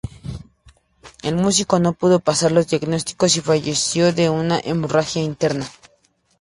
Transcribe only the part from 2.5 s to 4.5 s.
los diagnósticos y falleció de